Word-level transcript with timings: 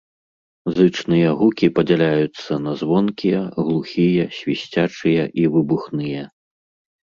Зычныя 0.77 1.33
гукі 1.41 1.67
падзяляюцца 1.75 2.53
на 2.65 2.73
звонкія, 2.81 3.39
глухія, 3.61 4.25
свісцячыя 4.41 5.23
і 5.45 5.49
выбухныя. 5.57 6.23